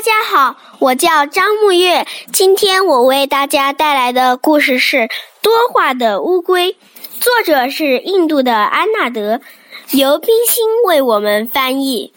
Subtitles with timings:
[0.00, 2.06] 大家好，我叫张沐月。
[2.32, 4.96] 今天我为大家带来的故事是
[5.42, 6.72] 《多话的乌龟》，
[7.20, 9.42] 作者是印度的安纳德，
[9.90, 12.14] 由冰心为我们翻译。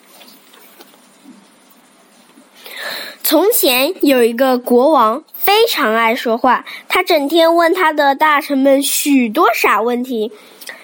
[3.21, 10.31] 从前有一个国王，非常爱说话，他整天问他的大臣们许多傻问题。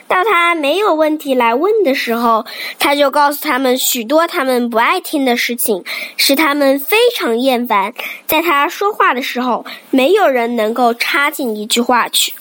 [0.09, 2.43] 到他没有问题来问的时候，
[2.79, 5.85] 他就告诉他们许多他们不爱听的事情，
[6.17, 7.93] 使他们非常厌烦。
[8.25, 12.33] 在他说话的时候，没有人能够插进一句话去。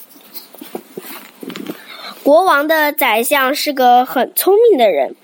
[2.22, 5.14] 国王的宰相是个很聪明的人，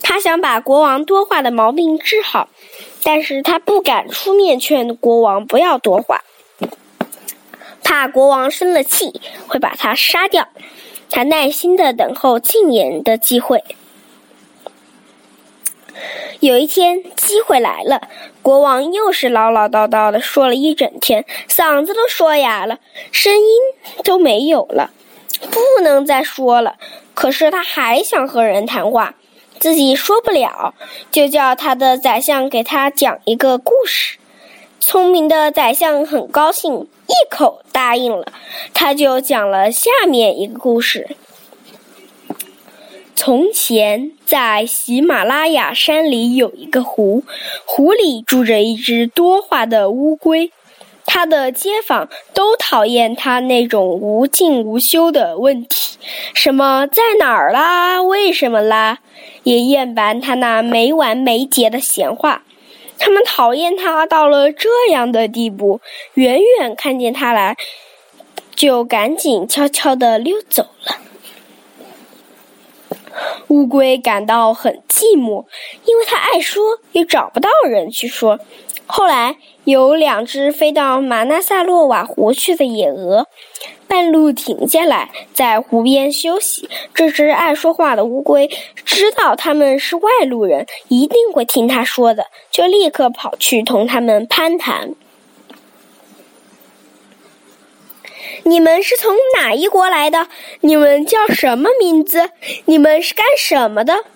[0.00, 2.48] 他想把国王多话的毛病治好，
[3.04, 6.22] 但是他不敢出面劝国王不要多话，
[7.84, 10.48] 怕国王生了气会把他杀掉。
[11.12, 13.62] 他耐心的等候进言的机会。
[16.40, 18.08] 有一天，机会来了，
[18.40, 22.78] 国王又是唠唠叨叨的说了一整天，嗓子都说哑了，
[23.12, 23.44] 声音
[24.02, 24.90] 都没有了，
[25.50, 26.76] 不能再说了。
[27.12, 29.14] 可是他还想和人谈话，
[29.60, 30.74] 自己说不了，
[31.10, 34.16] 就叫他的宰相给他讲一个故事。
[34.84, 36.88] 聪明的宰相很高兴。
[37.06, 38.26] 一口答应了，
[38.74, 41.14] 他就讲了下面一个故事。
[43.14, 47.22] 从前，在喜马拉雅山里有一个湖，
[47.64, 50.50] 湖里住着一只多话的乌龟。
[51.06, 55.96] 他的街坊都讨厌他那种无尽无休的问题，
[56.34, 58.98] 什么在哪儿啦，为什么啦，
[59.44, 62.42] 也厌烦他那没完没结的闲话。
[63.04, 65.80] 他们讨厌他到了这样的地步，
[66.14, 67.56] 远远看见他来，
[68.54, 70.98] 就赶紧悄悄地溜走了。
[73.48, 75.46] 乌龟感到很寂寞，
[75.84, 78.38] 因为它爱说，又找不到人去说。
[78.86, 83.26] 后来有两只飞到马纳萨洛瓦湖去的野鹅。
[83.92, 86.66] 半路停下来，在湖边休息。
[86.94, 88.48] 这只爱说话的乌龟
[88.86, 94.94] 知道他们是外路人，一定会听他说的，就立刻跑去同他们攀谈。
[98.44, 100.28] 你们是从哪一国来的？
[100.60, 102.30] 你们叫什么名字？
[102.64, 104.06] 你们是干什么的？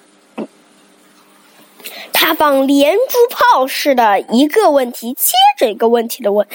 [2.15, 6.49] 他放连珠炮似的，一个问题接着一个问题的问，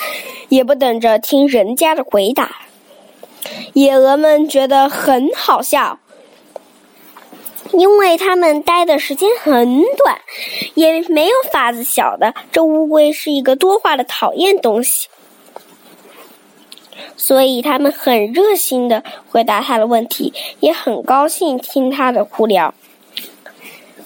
[0.50, 2.62] 也不等着听人家的回答。
[3.74, 6.00] 野鹅们觉得很好笑，
[7.72, 10.20] 因为他们待的时间很短，
[10.74, 15.08] 也没有法子晓得这乌龟是一个多话的讨厌东西，
[17.16, 22.74] 所以他们很热心的回答他的问题，也很高兴听他的胡聊。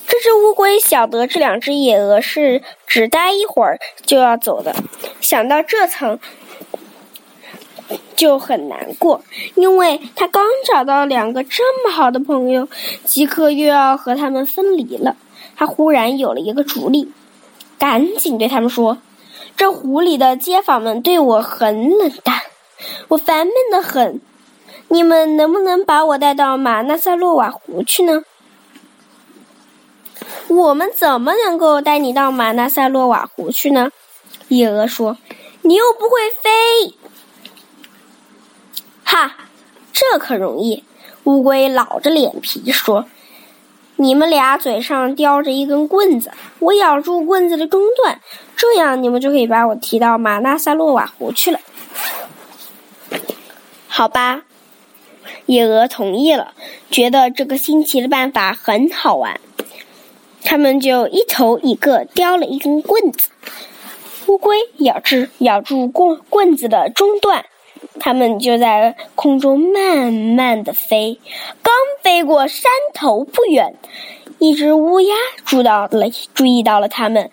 [0.08, 4.76] 这只乌龟晓得这两只野鹅是只待一会儿就要走的，
[5.20, 6.20] 想到这层。
[8.16, 9.22] 就很难过，
[9.56, 12.68] 因为他刚找到两个这么好的朋友，
[13.04, 15.16] 即刻又要和他们分离了。
[15.56, 17.12] 他忽然有了一个主意，
[17.78, 18.98] 赶紧对他们说
[19.56, 22.42] ：“这湖里的街坊们对我很冷淡，
[23.10, 24.22] 我烦闷的很。
[24.90, 28.24] 你们能不能把我带到马纳萨洛瓦湖去呢
[30.48, 33.90] ？”“我们怎么能够带你到马纳塞洛瓦湖去呢？”
[34.50, 35.18] 野鹅说
[35.64, 36.96] ：“你又不会飞。”
[40.12, 40.84] 这可容易！
[41.24, 43.06] 乌龟老着脸皮说
[43.98, 48.20] ：“你们俩嘴上叼着一根棍子，我咬住棍子的中段，
[48.56, 51.60] 这样你们就可以把我提到马纳萨洛瓦湖去了。”
[53.88, 54.44] 好吧，
[55.48, 56.54] 野鹅同意了，
[56.92, 59.40] 觉得这个新奇的办法很好玩。
[60.44, 63.30] 他们就一头一个叼了一根棍子，
[64.28, 67.46] 乌龟咬住咬住棍棍子的中段。
[68.00, 71.20] 他们就在空中慢慢的飞，
[71.62, 73.76] 刚飞过山头不远，
[74.40, 75.16] 一只乌鸦
[75.46, 77.32] 注到了注意到了他们，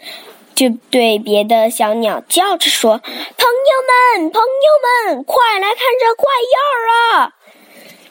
[0.55, 7.35] 就对别的小鸟叫着说：“朋友们，朋友们，快来看这怪样儿啊！”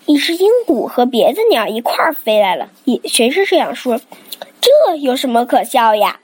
[0.07, 4.01] 一只鹦鹉和别的鸟一块儿飞来了，也全是这样说
[4.59, 6.19] ：“这有什么可笑呀？”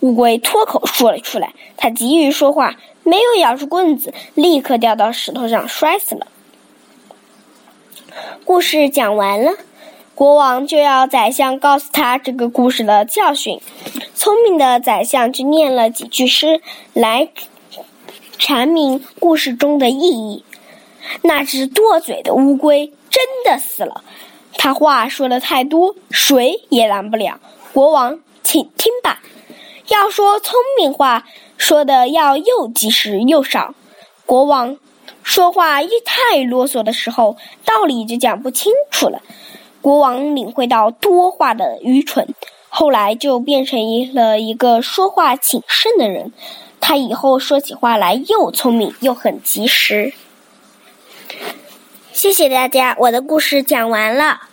[0.00, 2.74] 乌龟脱口说了出来，它急于说话。
[3.04, 6.26] 没有咬住棍子，立刻掉到石头上摔死了。
[8.44, 9.52] 故事讲完了，
[10.14, 13.60] 国王就要宰相告诉他这个故事的教训。
[14.14, 16.60] 聪明的宰相就念了几句诗
[16.92, 17.28] 来
[18.38, 20.44] 阐明故事中的意义。
[21.22, 24.04] 那只剁嘴的乌龟真的死了，
[24.56, 27.40] 他话说的太多，谁也拦不了。
[27.72, 29.20] 国王，请听吧。
[29.92, 31.26] 要说聪明话，
[31.58, 33.74] 说的要又及时又少。
[34.24, 34.78] 国王
[35.22, 37.36] 说话一太啰嗦的时候，
[37.66, 39.20] 道理就讲不清楚了。
[39.82, 42.34] 国王领会到多话的愚蠢，
[42.70, 43.78] 后来就变成
[44.14, 46.32] 了一个说话谨慎的人。
[46.80, 50.14] 他以后说起话来又聪明又很及时。
[52.14, 54.51] 谢谢大家，我的故事讲完了。